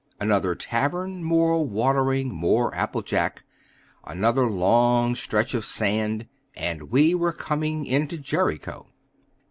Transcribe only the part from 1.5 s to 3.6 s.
watering, more apple jack.